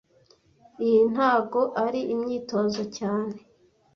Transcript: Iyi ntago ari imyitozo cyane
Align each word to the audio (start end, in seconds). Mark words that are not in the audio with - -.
Iyi 0.85 1.01
ntago 1.13 1.61
ari 1.83 2.01
imyitozo 2.13 2.81
cyane 2.97 3.33